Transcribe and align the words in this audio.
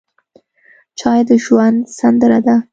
چای 0.99 1.21
د 1.27 1.29
ژوند 1.43 1.79
سندره 1.97 2.39
ده. 2.45 2.55